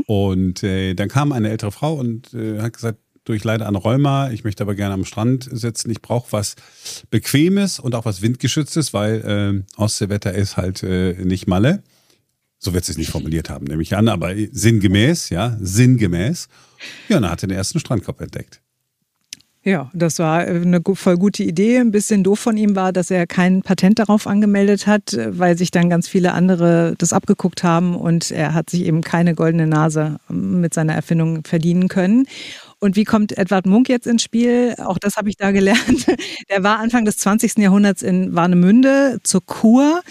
Und 0.07 0.63
äh, 0.63 0.95
dann 0.95 1.09
kam 1.09 1.33
eine 1.33 1.51
ältere 1.51 1.73
Frau 1.73 1.95
und 1.95 2.33
äh, 2.35 2.61
hat 2.61 2.75
gesagt, 2.75 2.99
du, 3.25 3.33
ich 3.33 3.45
leide 3.45 3.67
an 3.67 3.77
Rheuma, 3.77 4.31
ich 4.31 4.45
möchte 4.45 4.63
aber 4.63 4.75
gerne 4.75 4.95
am 4.95 5.05
Strand 5.05 5.49
sitzen, 5.51 5.91
ich 5.91 6.03
brauche 6.03 6.33
was 6.33 6.57
Bequemes 7.11 7.79
und 7.79 7.95
auch 7.95 8.05
was 8.05 8.23
Windgeschütztes, 8.23 8.93
weil 8.93 9.65
äh, 9.77 9.81
Ostseewetter 9.81 10.35
ist 10.35 10.57
halt 10.57 10.83
äh, 10.83 11.15
nicht 11.25 11.47
Malle. 11.47 11.83
So 12.59 12.73
wird 12.73 12.85
sie 12.85 12.93
es 12.93 12.99
nicht 12.99 13.11
formuliert 13.11 13.51
haben, 13.51 13.67
nehme 13.67 13.83
ich 13.83 13.95
an, 13.95 14.09
aber 14.09 14.35
sinngemäß, 14.53 15.29
ja, 15.29 15.57
sinngemäß. 15.61 16.49
Ja, 17.09 17.17
und 17.17 17.23
dann 17.23 17.31
hat 17.31 17.43
er 17.43 17.49
den 17.49 17.57
ersten 17.57 17.79
Strandkorb 17.79 18.21
entdeckt. 18.23 18.63
Ja, 19.67 19.91
das 19.95 20.19
war 20.19 20.41
eine 20.41 20.83
gu- 20.83 20.95
voll 20.95 21.17
gute 21.17 21.43
Idee. 21.43 21.79
Ein 21.79 21.91
bisschen 21.91 22.23
doof 22.23 22.39
von 22.39 22.57
ihm 22.59 22.77
war, 22.77 22.93
dass 22.93 23.11
er 23.11 23.27
kein 23.27 23.63
Patent 23.63 23.99
darauf 23.99 24.27
angemeldet 24.27 24.87
hat, 24.87 25.17
weil 25.31 25.57
sich 25.57 25.71
dann 25.71 25.89
ganz 25.89 26.07
viele 26.07 26.33
andere 26.33 26.95
das 26.99 27.15
abgeguckt 27.15 27.63
haben 27.65 27.97
und 27.97 28.31
er 28.31 28.53
hat 28.53 28.69
sich 28.69 28.85
eben 28.85 29.01
keine 29.01 29.35
goldene 29.35 29.67
Nase 29.67 30.19
mit 30.29 30.75
seiner 30.75 30.93
Erfindung 30.95 31.45
verdienen 31.45 31.89
können. 31.89 32.27
Und 32.79 32.97
wie 32.97 33.05
kommt 33.05 33.39
Edward 33.39 33.65
Munk 33.65 33.89
jetzt 33.89 34.07
ins 34.07 34.23
Spiel? 34.23 34.75
Auch 34.85 34.99
das 34.99 35.17
habe 35.17 35.31
ich 35.31 35.39
da 35.39 35.51
gelernt. 35.51 36.07
Der 36.51 36.63
war 36.63 36.79
Anfang 36.81 37.07
des 37.07 37.17
20. 37.17 37.57
Jahrhunderts 37.57 38.03
in 38.03 38.35
Warnemünde 38.35 39.19
zur 39.23 39.47
Kur, 39.47 40.03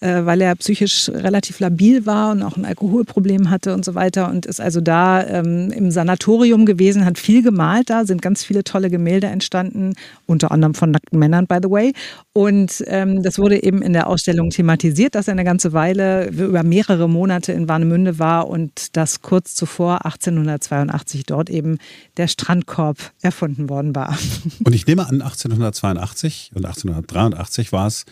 äh, 0.00 0.24
weil 0.24 0.40
er 0.40 0.54
psychisch 0.56 1.10
relativ 1.10 1.60
labil 1.60 2.06
war 2.06 2.32
und 2.32 2.42
auch 2.42 2.56
ein 2.56 2.64
Alkoholproblem 2.64 3.50
hatte 3.50 3.74
und 3.74 3.84
so 3.84 3.94
weiter 3.94 4.30
und 4.30 4.46
ist 4.46 4.60
also 4.60 4.80
da 4.80 5.26
ähm, 5.26 5.70
im 5.70 5.90
Sanatorium 5.90 6.64
gewesen, 6.66 7.04
hat 7.04 7.18
viel 7.18 7.42
gemalt 7.42 7.90
da, 7.90 8.04
sind 8.04 8.22
ganz 8.22 8.42
viele 8.42 8.64
tolle 8.64 8.90
Gemälde 8.90 9.26
entstanden, 9.26 9.94
unter 10.26 10.50
anderem 10.52 10.74
von 10.74 10.90
nackten 10.90 11.18
Männern, 11.18 11.46
by 11.46 11.58
the 11.62 11.70
way. 11.70 11.92
Und 12.32 12.82
ähm, 12.86 13.22
das 13.22 13.38
wurde 13.38 13.62
eben 13.62 13.82
in 13.82 13.92
der 13.92 14.06
Ausstellung 14.06 14.50
thematisiert, 14.50 15.14
dass 15.14 15.28
er 15.28 15.32
eine 15.32 15.44
ganze 15.44 15.72
Weile 15.72 16.28
über 16.28 16.62
mehrere 16.62 17.08
Monate 17.08 17.52
in 17.52 17.68
Warnemünde 17.68 18.18
war 18.18 18.48
und 18.48 18.96
dass 18.96 19.20
kurz 19.20 19.54
zuvor 19.54 20.06
1882 20.06 21.24
dort 21.26 21.50
eben 21.50 21.78
der 22.16 22.28
Strandkorb 22.28 22.98
erfunden 23.20 23.68
worden 23.68 23.94
war. 23.94 24.16
Und 24.64 24.74
ich 24.74 24.86
nehme 24.86 25.06
an, 25.06 25.20
1882 25.20 26.52
und 26.54 26.64
1883 26.64 27.72
war 27.72 27.86
es 27.86 28.06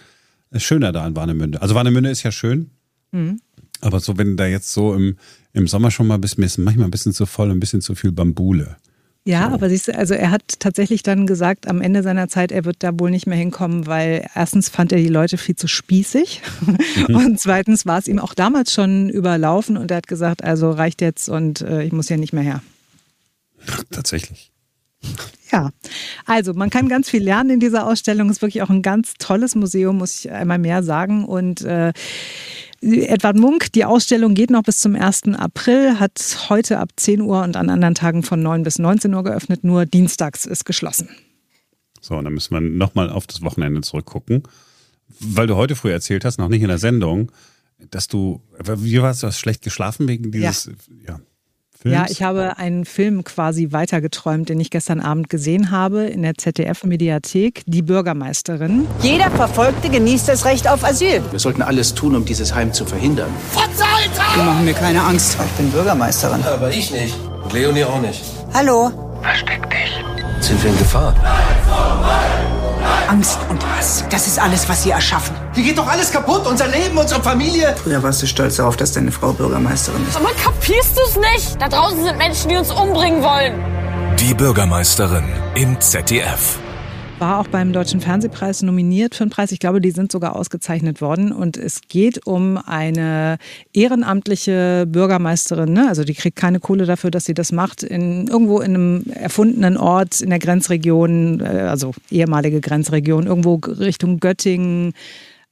schöner 0.57 0.93
da 0.93 1.07
in 1.07 1.17
Warnemünde. 1.17 1.63
Also 1.63 1.75
Warnemünde 1.75 2.11
ist 2.11 2.23
ja 2.23 2.33
schön, 2.33 2.71
aber 3.81 4.01
so 4.01 4.19
wenn 4.19 4.37
da 4.37 4.47
jetzt 4.47 4.73
so 4.73 4.95
im, 4.95 5.17
im 5.53 5.67
Sommer 5.69 5.91
schon 5.91 6.07
mal 6.07 6.19
bist, 6.19 6.39
mir 6.39 6.47
ist 6.47 6.59
manchmal 6.59 6.89
ein 6.89 6.91
bisschen 6.91 7.13
zu 7.13 7.27
voll, 7.27 7.51
ein 7.51 7.61
bisschen 7.61 7.81
zu 7.81 7.95
viel 7.95 8.13
Bambule. 8.13 8.77
Ja, 9.25 9.49
aber 9.49 9.69
siehst 9.69 9.89
du, 9.89 9.95
also 9.95 10.15
er 10.15 10.31
hat 10.31 10.59
tatsächlich 10.59 11.03
dann 11.03 11.27
gesagt, 11.27 11.69
am 11.69 11.83
Ende 11.83 12.03
seiner 12.03 12.29
Zeit, 12.29 12.51
er 12.51 12.65
wird 12.65 12.77
da 12.79 12.99
wohl 12.99 13.11
nicht 13.11 13.27
mehr 13.27 13.37
hinkommen, 13.37 13.87
weil 13.87 14.27
erstens 14.35 14.71
fand 14.71 14.91
er 14.91 14.99
die 14.99 15.09
Leute 15.09 15.37
viel 15.37 15.55
zu 15.55 15.69
spießig 15.69 16.41
und 17.09 17.39
zweitens 17.39 17.85
war 17.85 17.99
es 17.99 18.09
ihm 18.09 18.21
auch 18.21 18.33
damals 18.33 18.73
schon 18.73 19.11
überlaufen 19.11 19.77
und 19.77 19.91
er 19.91 19.99
hat 19.99 20.07
gesagt, 20.07 20.43
also 20.43 20.71
reicht 20.71 21.03
jetzt 21.03 21.29
und 21.29 21.61
äh, 21.61 21.83
ich 21.83 21.93
muss 21.93 22.09
hier 22.09 22.17
nicht 22.17 22.33
mehr 22.33 22.43
her. 22.43 22.63
Tatsächlich. 23.91 24.51
Ja, 25.53 25.73
also 26.29 26.53
man 26.53 26.69
kann 26.69 26.89
ganz 26.89 27.09
viel 27.09 27.23
lernen 27.23 27.51
in 27.51 27.61
dieser 27.61 27.87
Ausstellung. 27.87 28.29
Ist 28.29 28.43
wirklich 28.43 28.63
auch 28.63 28.69
ein 28.69 28.83
ganz 28.83 29.15
tolles 29.19 29.55
Museum, 29.55 29.97
muss 29.97 30.21
ich 30.21 30.31
einmal 30.31 30.59
mehr 30.59 30.83
sagen. 30.83 31.25
Und 31.25 31.63
äh, 31.63 31.95
Edward 32.83 33.37
Munk, 33.37 33.73
die 33.73 33.87
Ausstellung 33.87 34.35
geht 34.35 34.51
noch 34.51 34.63
bis 34.63 34.79
zum 34.79 34.95
1. 34.95 35.35
April, 35.35 35.99
hat 35.99 36.47
heute 36.51 36.81
ab 36.81 36.91
10 36.97 37.23
Uhr 37.23 37.43
und 37.43 37.57
an 37.57 37.71
anderen 37.71 37.95
Tagen 37.95 38.23
von 38.23 38.43
9 38.43 38.63
bis 38.63 38.79
19 38.79 39.15
Uhr 39.15 39.25
geöffnet. 39.25 39.65
Nur 39.65 39.87
dienstags 39.87 40.45
ist 40.45 40.67
geschlossen. 40.67 41.09
So, 42.03 42.17
und 42.17 42.25
dann 42.25 42.35
müssen 42.35 42.53
wir 42.53 42.61
nochmal 42.61 43.09
auf 43.09 43.27
das 43.27 43.41
Wochenende 43.41 43.81
zurückgucken. 43.81 44.43
Weil 45.21 45.47
du 45.47 45.57
heute 45.57 45.77
früh 45.77 45.91
erzählt 45.91 46.27
hast, 46.27 46.39
noch 46.39 46.49
nicht 46.49 46.61
in 46.61 46.69
der 46.69 46.79
Sendung, 46.79 47.33
dass 47.91 48.07
du, 48.07 48.43
wie 48.59 49.01
warst 49.01 49.23
du, 49.23 49.29
hast 49.29 49.39
schlecht 49.39 49.63
geschlafen 49.63 50.07
wegen 50.09 50.31
dieses, 50.31 50.71
ja, 51.07 51.21
Films? 51.81 51.97
Ja, 51.97 52.07
ich 52.09 52.23
habe 52.23 52.59
einen 52.59 52.85
Film 52.85 53.23
quasi 53.23 53.69
weitergeträumt, 53.71 54.49
den 54.49 54.59
ich 54.59 54.71
gestern 54.71 55.01
Abend 55.01 55.29
gesehen 55.29 55.71
habe 55.71 56.03
in 56.07 56.23
der 56.23 56.35
ZDF-Mediathek, 56.35 57.63
Die 57.67 57.83
Bürgermeisterin. 57.83 58.87
Jeder 59.01 59.31
Verfolgte 59.31 59.89
genießt 59.89 60.29
das 60.29 60.45
Recht 60.45 60.69
auf 60.69 60.85
Asyl. 60.85 61.23
Wir 61.31 61.39
sollten 61.39 61.63
alles 61.63 61.95
tun, 61.95 62.17
um 62.17 62.25
dieses 62.25 62.55
Heim 62.55 62.73
zu 62.73 62.85
verhindern. 62.85 63.31
Die 64.35 64.43
machen 64.43 64.65
mir 64.65 64.75
keine 64.75 65.03
Angst. 65.03 65.37
Ich 65.45 65.53
bin 65.53 65.71
Bürgermeisterin. 65.71 66.43
Aber 66.45 66.71
ich 66.71 66.91
nicht. 66.91 67.15
Und 67.45 67.53
Leonie 67.53 67.85
auch 67.85 68.01
nicht. 68.01 68.23
Hallo. 68.53 68.91
Sind 70.41 70.63
wir 70.63 70.71
in 70.71 70.79
Gefahr? 70.79 71.15
Angst 73.09 73.39
und 73.49 73.65
Hass. 73.67 74.05
Das 74.11 74.27
ist 74.27 74.39
alles, 74.39 74.69
was 74.69 74.83
sie 74.83 74.91
erschaffen. 74.91 75.35
Hier 75.55 75.65
geht 75.65 75.79
doch 75.79 75.87
alles 75.87 76.13
kaputt. 76.13 76.47
Unser 76.47 76.67
Leben, 76.69 76.97
unsere 76.99 77.23
Familie. 77.23 77.75
Früher 77.83 78.03
warst 78.03 78.23
du 78.23 78.27
stolz 78.27 78.57
darauf, 78.57 78.77
dass 78.77 78.93
deine 78.93 79.11
Frau 79.13 79.33
Bürgermeisterin 79.33 80.07
ist. 80.07 80.17
Aber 80.17 80.31
kapierst 80.43 80.97
du 80.97 81.03
es 81.03 81.17
nicht? 81.17 81.61
Da 81.61 81.69
draußen 81.69 82.03
sind 82.03 82.19
Menschen, 82.19 82.49
die 82.51 82.57
uns 82.57 82.71
umbringen 82.71 83.23
wollen. 83.23 83.55
Die 84.19 84.35
Bürgermeisterin 84.35 85.25
im 85.55 85.81
ZDF. 85.81 86.59
War 87.19 87.41
auch 87.41 87.49
beim 87.49 87.73
Deutschen 87.73 88.01
Fernsehpreis 88.01 88.63
nominiert 88.63 89.17
für 89.17 89.25
einen 89.25 89.31
Preis. 89.31 89.51
Ich 89.51 89.59
glaube, 89.59 89.81
die 89.81 89.91
sind 89.91 90.13
sogar 90.13 90.37
ausgezeichnet 90.37 91.01
worden. 91.01 91.33
Und 91.33 91.57
es 91.57 91.81
geht 91.89 92.25
um 92.29 92.59
eine 92.59 93.39
ehrenamtliche 93.73 94.87
Bürgermeisterin. 94.87 95.73
Ne? 95.73 95.89
Also 95.89 96.05
die 96.05 96.15
kriegt 96.15 96.37
keine 96.37 96.61
Kohle 96.61 96.87
dafür, 96.87 97.11
dass 97.11 97.25
sie 97.25 97.35
das 97.35 97.51
macht. 97.51 97.83
In, 97.83 98.29
irgendwo 98.29 98.61
in 98.61 98.75
einem 98.75 99.05
erfundenen 99.13 99.77
Ort 99.77 100.21
in 100.21 100.31
der 100.31 100.39
Grenzregion, 100.39 101.41
äh, 101.41 101.67
also 101.69 101.93
ehemalige 102.09 102.61
Grenzregion, 102.61 103.27
irgendwo 103.27 103.57
Richtung 103.67 104.21
Göttingen. 104.21 104.93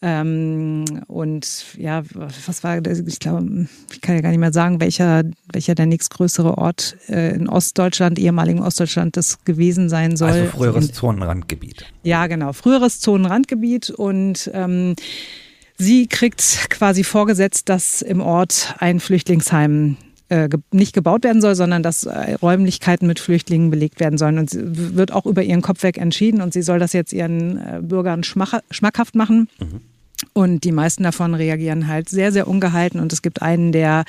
Ähm, 0.03 0.85
und 1.07 1.65
ja, 1.79 2.03
was 2.15 2.63
war 2.63 2.81
das? 2.83 3.01
Ich 3.01 3.19
glaube, 3.19 3.67
ich 3.93 4.01
kann 4.03 4.15
ja 4.15 4.21
gar 4.21 4.29
nicht 4.29 4.39
mehr 4.39 4.53
sagen, 4.53 4.79
welcher, 4.81 5.23
welcher 5.53 5.75
der 5.75 5.87
nächstgrößere 5.87 6.59
Ort 6.59 6.97
äh, 7.09 7.35
in 7.35 7.49
Ostdeutschland, 7.49 8.19
ehemaligen 8.19 8.61
Ostdeutschland, 8.61 9.17
das 9.17 9.43
gewesen 9.45 9.89
sein 9.89 10.17
soll. 10.17 10.31
Also 10.31 10.51
früheres 10.51 10.89
Und- 10.89 10.95
Zonenrandgebiet. 10.95 11.87
ja, 12.03 12.27
genau. 12.27 12.53
Früheres 12.53 13.01
Zonenrandgebiet 13.01 13.89
und 13.91 14.51
ähm, 14.53 14.97
sie 15.79 16.07
kriegt 16.09 16.69
quasi 16.69 17.03
vorgesetzt, 17.03 17.69
dass 17.71 18.03
im 18.03 18.21
Ort 18.21 18.75
ein 18.79 19.01
Flüchtlingsheim 19.01 19.97
äh, 20.29 20.49
ge 20.49 20.61
nicht 20.73 20.93
gebaut 20.93 21.25
werden 21.25 21.41
soll, 21.41 21.55
sondern 21.55 21.83
dass 21.83 22.05
äh, 22.05 22.35
Räumlichkeiten 22.35 23.07
mit 23.07 23.21
Flüchtlingen 23.21 23.71
belegt 23.71 24.01
werden 24.01 24.19
sollen. 24.19 24.39
Und 24.39 24.51
sie 24.51 24.61
wird 24.97 25.13
auch 25.13 25.27
über 25.27 25.43
ihren 25.43 25.63
Kopf 25.63 25.83
weg 25.83 25.99
entschieden 25.99 26.41
und 26.41 26.53
sie 26.53 26.63
soll 26.63 26.79
das 26.79 26.93
jetzt 26.93 27.13
ihren 27.13 27.59
äh, 27.59 27.81
Bürgern 27.83 28.25
schmackhaft 28.25 29.15
machen. 29.15 29.49
Und 30.33 30.65
die 30.65 30.73
meisten 30.73 31.03
davon 31.03 31.35
reagieren 31.35 31.87
halt 31.89 32.09
sehr, 32.09 32.33
sehr 32.33 32.49
ungehalten. 32.49 33.01
Und 33.01 33.13
es 33.13 33.23
gibt 33.23 33.43
einen, 33.43 33.73
der 33.73 34.05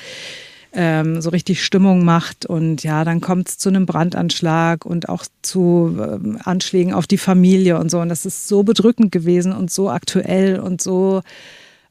ähm, 0.72 1.20
so 1.20 1.30
richtig 1.30 1.64
Stimmung 1.64 2.04
macht. 2.04 2.46
Und 2.46 2.82
ja, 2.82 3.04
dann 3.04 3.20
kommt 3.20 3.48
es 3.48 3.58
zu 3.58 3.68
einem 3.68 3.86
Brandanschlag 3.86 4.84
und 4.84 5.08
auch 5.08 5.24
zu 5.42 5.96
ähm, 5.98 6.38
Anschlägen 6.42 6.92
auf 6.92 7.06
die 7.06 7.18
Familie 7.18 7.78
und 7.78 7.90
so. 7.90 8.00
Und 8.00 8.08
das 8.08 8.26
ist 8.26 8.48
so 8.48 8.62
bedrückend 8.62 9.12
gewesen 9.12 9.52
und 9.52 9.70
so 9.70 9.90
aktuell 9.90 10.58
und 10.58 10.80
so. 10.80 11.22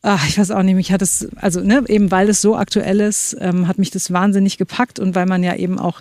Ach, 0.10 0.26
ich 0.26 0.40
weiß 0.40 0.52
auch 0.52 0.64
nicht, 0.64 0.76
mich 0.76 0.94
hat 0.94 1.02
es, 1.02 1.28
also 1.36 1.60
ne, 1.60 1.84
eben 1.90 2.12
weil 2.12 2.30
es 2.30 2.42
so 2.42 2.56
aktuell 2.56 3.02
ist, 3.02 3.36
ähm, 3.42 3.68
hat 3.68 3.78
mich 3.78 3.92
das 3.92 4.14
wahnsinnig 4.14 4.58
gepackt 4.58 5.00
und 5.00 5.16
weil 5.16 5.26
man 5.26 5.44
ja 5.44 5.54
eben 5.56 5.78
auch 5.78 6.00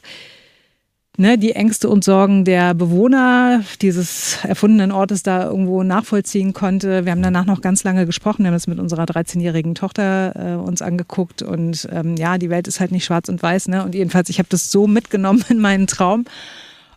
ne, 1.16 1.36
die 1.36 1.56
Ängste 1.56 1.88
und 1.88 2.04
Sorgen 2.04 2.44
der 2.44 2.72
Bewohner 2.74 3.64
dieses 3.82 4.38
erfundenen 4.44 4.92
Ortes 4.92 5.24
da 5.24 5.46
irgendwo 5.46 5.82
nachvollziehen 5.82 6.52
konnte. 6.52 7.04
Wir 7.04 7.10
haben 7.10 7.22
danach 7.22 7.46
noch 7.46 7.62
ganz 7.62 7.82
lange 7.82 8.06
gesprochen, 8.06 8.44
wir 8.44 8.46
haben 8.46 8.54
das 8.54 8.68
mit 8.68 8.78
unserer 8.78 9.06
13-jährigen 9.06 9.74
Tochter 9.74 10.34
äh, 10.36 10.54
uns 10.54 10.82
angeguckt 10.82 11.42
und 11.42 11.88
ähm, 11.90 12.14
ja, 12.14 12.38
die 12.38 12.48
Welt 12.48 12.68
ist 12.68 12.78
halt 12.78 12.92
nicht 12.92 13.06
schwarz 13.06 13.28
und 13.28 13.42
weiß. 13.42 13.66
Ne? 13.66 13.82
Und 13.82 13.96
jedenfalls, 13.96 14.28
ich 14.28 14.38
habe 14.38 14.48
das 14.48 14.70
so 14.70 14.86
mitgenommen 14.86 15.44
in 15.48 15.58
meinen 15.58 15.88
Traum 15.88 16.26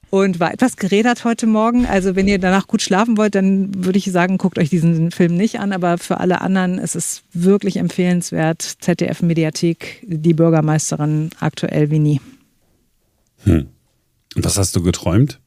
und 0.10 0.40
war 0.40 0.54
etwas 0.54 0.78
gerädert 0.78 1.24
heute 1.24 1.48
Morgen. 1.48 1.86
Also 1.86 2.16
wenn 2.16 2.28
ihr 2.28 2.40
danach 2.40 2.68
gut 2.68 2.82
schlafen 2.82 3.18
wollt, 3.18 3.36
dann 3.36 3.86
würde 3.86 3.98
ich 3.98 4.12
sagen, 4.12 4.38
guckt 4.38 4.58
euch 4.58 4.70
diesen 4.70 5.12
Film 5.12 5.36
nicht 5.36 5.60
an. 5.60 5.72
Aber 5.72 5.98
für 5.98 6.20
alle 6.20 6.42
anderen 6.42 6.80
ist 6.80 6.96
es 6.96 7.24
wirklich 7.34 7.78
empfehlenswert. 7.78 8.62
ZDF 8.62 9.22
Mediathek, 9.22 10.04
die 10.08 10.34
Bürgermeisterin 10.34 11.30
aktuell 11.40 11.92
wie 11.92 12.00
nie. 12.00 12.22
Und 14.36 14.46
was 14.46 14.58
hast 14.58 14.76
du 14.76 14.82
geträumt? 14.82 15.40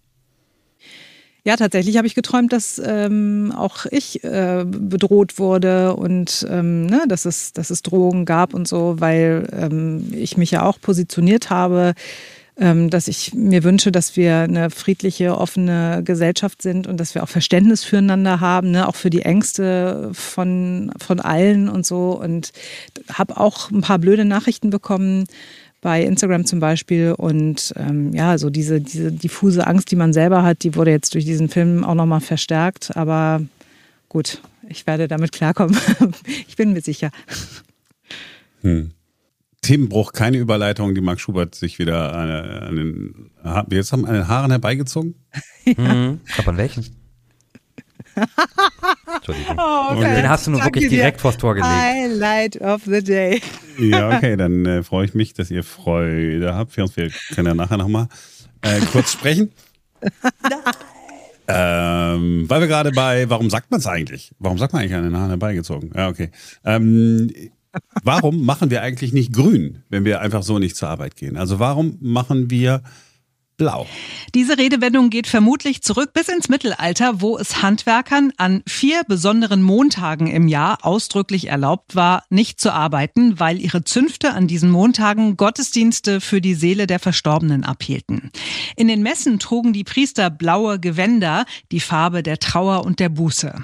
Ja, 1.44 1.56
tatsächlich 1.56 1.96
habe 1.96 2.06
ich 2.06 2.14
geträumt, 2.14 2.52
dass 2.52 2.80
ähm, 2.84 3.52
auch 3.56 3.86
ich 3.90 4.22
äh, 4.22 4.64
bedroht 4.64 5.40
wurde 5.40 5.96
und 5.96 6.46
ähm, 6.48 6.86
ne, 6.86 7.02
dass, 7.08 7.24
es, 7.24 7.52
dass 7.52 7.70
es 7.70 7.82
Drohungen 7.82 8.26
gab 8.26 8.54
und 8.54 8.68
so, 8.68 9.00
weil 9.00 9.48
ähm, 9.52 10.12
ich 10.12 10.36
mich 10.36 10.52
ja 10.52 10.62
auch 10.62 10.80
positioniert 10.80 11.50
habe, 11.50 11.94
dass 12.56 13.08
ich 13.08 13.32
mir 13.32 13.64
wünsche, 13.64 13.90
dass 13.90 14.16
wir 14.16 14.40
eine 14.40 14.68
friedliche, 14.68 15.38
offene 15.38 16.02
Gesellschaft 16.04 16.60
sind 16.60 16.86
und 16.86 16.98
dass 16.98 17.14
wir 17.14 17.22
auch 17.22 17.28
Verständnis 17.28 17.82
füreinander 17.82 18.40
haben, 18.40 18.70
ne, 18.70 18.86
auch 18.86 18.94
für 18.94 19.08
die 19.08 19.22
Ängste 19.22 20.10
von, 20.12 20.92
von 20.98 21.20
allen 21.20 21.70
und 21.70 21.86
so. 21.86 22.10
Und 22.10 22.52
habe 23.10 23.38
auch 23.38 23.70
ein 23.70 23.80
paar 23.80 23.98
blöde 23.98 24.26
Nachrichten 24.26 24.68
bekommen 24.68 25.24
bei 25.80 26.02
Instagram 26.02 26.44
zum 26.44 26.60
Beispiel. 26.60 27.12
Und 27.12 27.72
ähm, 27.76 28.12
ja, 28.12 28.36
so 28.36 28.50
diese, 28.50 28.82
diese 28.82 29.12
diffuse 29.12 29.66
Angst, 29.66 29.90
die 29.90 29.96
man 29.96 30.12
selber 30.12 30.42
hat, 30.42 30.62
die 30.62 30.74
wurde 30.74 30.90
jetzt 30.90 31.14
durch 31.14 31.24
diesen 31.24 31.48
Film 31.48 31.84
auch 31.84 31.94
nochmal 31.94 32.20
verstärkt. 32.20 32.96
Aber 32.96 33.40
gut, 34.10 34.42
ich 34.68 34.86
werde 34.86 35.08
damit 35.08 35.32
klarkommen. 35.32 35.76
ich 36.46 36.56
bin 36.56 36.74
mir 36.74 36.82
sicher. 36.82 37.10
Themenbruch, 39.62 40.12
keine 40.12 40.38
Überleitung, 40.38 40.94
die 40.94 41.00
Marc 41.00 41.20
Schubert 41.20 41.54
sich 41.54 41.78
wieder 41.78 42.12
äh, 42.12 42.66
an 42.66 42.76
den, 42.76 43.30
Ha- 43.44 43.66
jetzt 43.70 43.92
haben 43.92 44.04
an 44.06 44.14
den 44.14 44.28
Haaren 44.28 44.50
herbeigezogen. 44.50 45.14
Mhm. 45.64 46.20
Ich 46.26 46.34
glaube, 46.34 46.50
an 46.50 46.56
welchen? 46.56 46.84
Entschuldigung. 49.16 49.56
Oh, 49.58 49.94
Den 49.94 50.28
hast 50.28 50.48
du 50.48 50.50
nur 50.50 50.64
wirklich 50.64 50.88
direkt 50.88 51.20
vors 51.20 51.38
Tor 51.38 51.54
gelegt. 51.54 51.70
Highlight 51.72 52.60
of 52.60 52.82
the 52.84 53.00
day. 53.02 53.40
Ja, 53.78 54.08
okay, 54.16 54.36
dann 54.36 54.66
äh, 54.66 54.82
freue 54.82 55.04
ich 55.06 55.14
mich, 55.14 55.34
dass 55.34 55.52
ihr 55.52 55.62
Freude 55.62 56.54
habt. 56.56 56.76
Wir, 56.76 56.84
wir 56.96 57.10
können 57.32 57.46
ja 57.46 57.54
nachher 57.54 57.76
nochmal 57.76 58.08
äh, 58.62 58.80
kurz 58.90 59.12
sprechen. 59.12 59.52
Ähm, 61.48 62.44
weil 62.48 62.60
wir 62.60 62.66
gerade 62.68 62.90
bei, 62.92 63.30
warum 63.30 63.50
sagt 63.50 63.70
man 63.70 63.78
es 63.80 63.86
eigentlich? 63.86 64.32
Warum 64.40 64.58
sagt 64.58 64.72
man 64.72 64.82
eigentlich 64.82 64.94
an 64.94 65.04
den 65.04 65.16
Haaren 65.16 65.28
herbeigezogen? 65.30 65.92
Ja, 65.94 66.08
okay. 66.08 66.30
Ähm, 66.64 67.30
warum 68.02 68.44
machen 68.44 68.70
wir 68.70 68.82
eigentlich 68.82 69.12
nicht 69.12 69.32
grün, 69.32 69.82
wenn 69.88 70.04
wir 70.04 70.20
einfach 70.20 70.42
so 70.42 70.58
nicht 70.58 70.76
zur 70.76 70.88
Arbeit 70.88 71.16
gehen? 71.16 71.36
Also 71.36 71.58
warum 71.58 71.98
machen 72.00 72.50
wir 72.50 72.82
blau? 73.62 73.86
Diese 74.34 74.56
Redewendung 74.56 75.10
geht 75.10 75.26
vermutlich 75.26 75.82
zurück 75.82 76.14
bis 76.14 76.28
ins 76.28 76.48
Mittelalter, 76.48 77.20
wo 77.20 77.36
es 77.36 77.62
Handwerkern 77.62 78.32
an 78.38 78.62
vier 78.66 79.02
besonderen 79.06 79.62
Montagen 79.62 80.26
im 80.26 80.48
Jahr 80.48 80.78
ausdrücklich 80.86 81.48
erlaubt 81.48 81.94
war, 81.94 82.24
nicht 82.30 82.58
zu 82.58 82.72
arbeiten, 82.72 83.38
weil 83.38 83.60
ihre 83.60 83.84
Zünfte 83.84 84.32
an 84.32 84.48
diesen 84.48 84.70
Montagen 84.70 85.36
Gottesdienste 85.36 86.20
für 86.20 86.40
die 86.40 86.54
Seele 86.54 86.86
der 86.86 86.98
Verstorbenen 86.98 87.62
abhielten. 87.62 88.30
In 88.74 88.88
den 88.88 89.02
Messen 89.02 89.38
trugen 89.38 89.74
die 89.74 89.84
Priester 89.84 90.30
blaue 90.30 90.80
Gewänder, 90.80 91.44
die 91.70 91.80
Farbe 91.80 92.22
der 92.22 92.38
Trauer 92.38 92.84
und 92.84 93.00
der 93.00 93.10
Buße. 93.10 93.54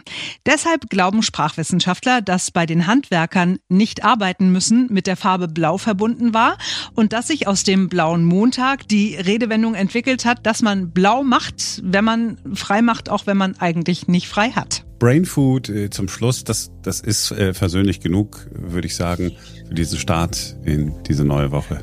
Deshalb 0.45 0.91
glauben 0.91 1.23
Sprachwissenschaftler, 1.23 2.21
dass 2.21 2.51
bei 2.51 2.67
den 2.67 2.87
Handwerkern 2.87 3.59
nicht 3.69 4.05
arbeiten 4.05 4.53
müssen 4.53 4.87
mit 4.91 5.07
der 5.07 5.17
Farbe 5.17 5.49
blau 5.49 5.79
verbunden 5.79 6.35
war 6.35 6.59
und 6.95 7.15
dass 7.15 7.29
sich 7.29 7.47
aus 7.49 7.65
dem 7.65 7.89
blauen 7.89 8.25
Montag 8.25 8.87
die 8.87 9.15
Redewendung 9.15 9.75
entwickelt 9.89 10.27
hat, 10.27 10.45
dass 10.45 10.61
man 10.61 10.91
blau 10.91 11.23
macht, 11.23 11.81
wenn 11.83 12.05
man 12.05 12.37
frei 12.53 12.83
macht, 12.83 13.09
auch 13.09 13.27
wenn 13.27 13.39
man 13.39 13.57
eigentlich 13.59 14.07
nicht 14.07 14.29
frei 14.29 14.51
hat. 14.51 14.85
Brain 14.99 15.25
Food 15.25 15.71
äh, 15.71 15.89
zum 15.89 16.09
Schluss, 16.09 16.45
das, 16.45 16.71
das 16.83 17.01
ist 17.01 17.31
äh, 17.31 17.55
versöhnlich 17.55 18.01
genug, 18.01 18.47
würde 18.53 18.87
ich 18.87 18.95
sagen, 18.95 19.33
für 19.67 19.75
diesen 19.75 19.99
Start 19.99 20.57
in 20.63 20.93
diese 21.05 21.25
neue 21.25 21.53
Woche. 21.53 21.83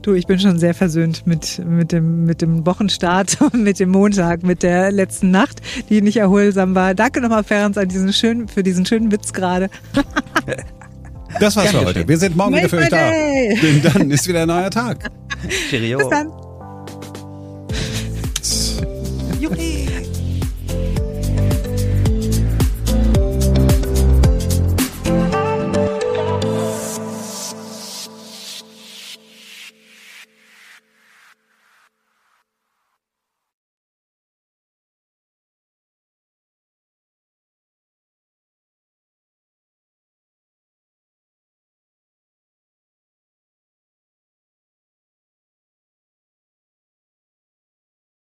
Du, 0.00 0.14
ich 0.14 0.26
bin 0.26 0.38
schon 0.40 0.58
sehr 0.58 0.72
versöhnt 0.72 1.26
mit, 1.26 1.60
mit, 1.66 1.92
dem, 1.92 2.24
mit 2.24 2.40
dem 2.40 2.64
Wochenstart 2.64 3.38
und 3.52 3.62
mit 3.62 3.78
dem 3.78 3.90
Montag, 3.90 4.42
mit 4.42 4.62
der 4.62 4.90
letzten 4.90 5.30
Nacht, 5.30 5.60
die 5.90 6.00
nicht 6.00 6.16
erholsam 6.16 6.74
war. 6.74 6.94
Danke 6.94 7.20
nochmal, 7.20 7.44
Ferenc, 7.44 7.76
an 7.76 7.88
diesen 7.88 8.10
schönen, 8.14 8.48
für 8.48 8.62
diesen 8.62 8.86
schönen 8.86 9.12
Witz 9.12 9.34
gerade. 9.34 9.68
Das 11.40 11.56
war's 11.56 11.68
für 11.70 11.78
Gern 11.78 11.86
heute. 11.86 12.06
Wir 12.06 12.18
sind 12.18 12.36
morgen 12.36 12.54
wieder 12.54 12.68
für 12.68 12.76
euch 12.76 12.90
da. 12.90 13.10
Denn 13.10 13.80
dann 13.82 14.10
ist 14.10 14.28
wieder 14.28 14.42
ein 14.42 14.48
neuer 14.48 14.70
Tag. 14.70 15.10
Cheerio. 15.70 15.96
Bis 15.96 16.08
dann. 16.10 16.30
you 19.42 19.52
eat. 19.58 19.81